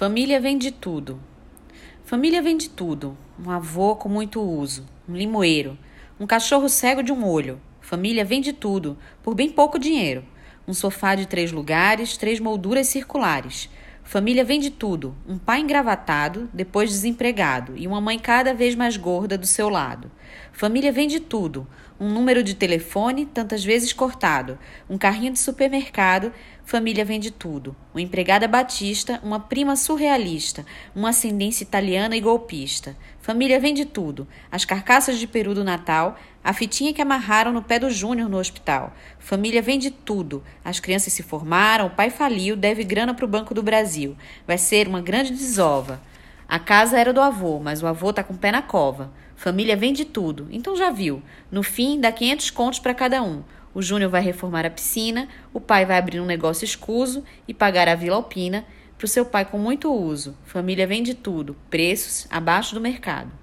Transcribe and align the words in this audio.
Família 0.00 0.40
vem 0.40 0.56
de 0.56 0.70
tudo. 0.70 1.20
Família 2.06 2.40
vem 2.40 2.56
de 2.56 2.70
tudo. 2.70 3.18
Um 3.38 3.50
avô 3.50 3.94
com 3.94 4.08
muito 4.08 4.40
uso, 4.40 4.86
um 5.06 5.14
limoeiro, 5.14 5.76
um 6.18 6.26
cachorro 6.26 6.70
cego 6.70 7.02
de 7.02 7.12
um 7.12 7.22
olho. 7.22 7.60
Família 7.82 8.24
vem 8.24 8.40
de 8.40 8.54
tudo, 8.54 8.96
por 9.22 9.34
bem 9.34 9.50
pouco 9.50 9.78
dinheiro. 9.78 10.24
Um 10.66 10.72
sofá 10.72 11.14
de 11.14 11.26
três 11.26 11.52
lugares, 11.52 12.16
três 12.16 12.40
molduras 12.40 12.86
circulares. 12.86 13.68
Família 14.02 14.42
vem 14.42 14.58
de 14.58 14.70
tudo. 14.70 15.14
Um 15.28 15.36
pai 15.36 15.60
engravatado, 15.60 16.48
depois 16.50 16.88
desempregado, 16.88 17.76
e 17.76 17.86
uma 17.86 18.00
mãe 18.00 18.18
cada 18.18 18.54
vez 18.54 18.74
mais 18.74 18.96
gorda 18.96 19.36
do 19.36 19.46
seu 19.46 19.68
lado. 19.68 20.10
Família 20.50 20.90
vem 20.90 21.08
de 21.08 21.20
tudo 21.20 21.66
um 22.00 22.08
número 22.08 22.42
de 22.42 22.54
telefone 22.54 23.26
tantas 23.26 23.62
vezes 23.62 23.92
cortado, 23.92 24.58
um 24.88 24.96
carrinho 24.96 25.34
de 25.34 25.38
supermercado, 25.38 26.32
família 26.70 27.04
vende 27.04 27.32
tudo, 27.32 27.74
uma 27.92 28.00
empregada 28.00 28.46
batista, 28.46 29.18
uma 29.24 29.40
prima 29.40 29.74
surrealista, 29.74 30.64
uma 30.94 31.08
ascendência 31.08 31.64
italiana 31.64 32.14
e 32.14 32.20
golpista. 32.20 32.96
Família 33.20 33.58
vende 33.58 33.84
tudo, 33.84 34.24
as 34.52 34.64
carcaças 34.64 35.18
de 35.18 35.26
peru 35.26 35.52
do 35.52 35.64
Natal, 35.64 36.16
a 36.44 36.52
fitinha 36.52 36.94
que 36.94 37.02
amarraram 37.02 37.50
no 37.50 37.60
pé 37.60 37.80
do 37.80 37.90
Júnior 37.90 38.28
no 38.28 38.38
hospital. 38.38 38.94
Família 39.18 39.60
vende 39.60 39.90
tudo, 39.90 40.44
as 40.64 40.78
crianças 40.78 41.12
se 41.12 41.24
formaram, 41.24 41.86
o 41.86 41.90
pai 41.90 42.08
faliu, 42.08 42.54
deve 42.54 42.84
grana 42.84 43.14
para 43.14 43.24
o 43.24 43.28
Banco 43.28 43.52
do 43.52 43.64
Brasil. 43.64 44.16
Vai 44.46 44.56
ser 44.56 44.86
uma 44.86 45.00
grande 45.00 45.32
desova. 45.32 46.00
A 46.48 46.60
casa 46.60 47.00
era 47.00 47.12
do 47.12 47.20
avô, 47.20 47.58
mas 47.58 47.82
o 47.82 47.86
avô 47.88 48.12
tá 48.12 48.22
com 48.22 48.34
o 48.34 48.38
pé 48.38 48.52
na 48.52 48.62
cova. 48.62 49.10
Família 49.34 49.76
vende 49.76 50.04
tudo, 50.04 50.46
então 50.52 50.76
já 50.76 50.90
viu. 50.90 51.20
No 51.50 51.64
fim, 51.64 51.98
dá 51.98 52.12
500 52.12 52.50
contos 52.50 52.78
para 52.78 52.94
cada 52.94 53.20
um. 53.24 53.42
O 53.74 53.80
Júnior 53.80 54.10
vai 54.10 54.20
reformar 54.20 54.66
a 54.66 54.70
piscina, 54.70 55.28
o 55.52 55.60
pai 55.60 55.86
vai 55.86 55.98
abrir 55.98 56.20
um 56.20 56.26
negócio 56.26 56.64
escuso 56.64 57.24
e 57.46 57.54
pagar 57.54 57.88
a 57.88 57.94
Vila 57.94 58.16
Alpina 58.16 58.64
para 58.98 59.04
o 59.04 59.08
seu 59.08 59.24
pai 59.24 59.44
com 59.44 59.58
muito 59.58 59.92
uso. 59.92 60.36
Família 60.44 60.86
vende 60.86 61.14
tudo, 61.14 61.56
preços 61.70 62.26
abaixo 62.30 62.74
do 62.74 62.80
mercado. 62.80 63.39